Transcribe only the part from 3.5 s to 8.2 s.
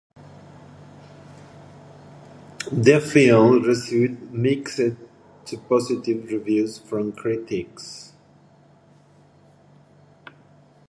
received mixed to positive reviews from critics.